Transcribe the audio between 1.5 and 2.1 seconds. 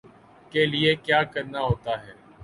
ہوتا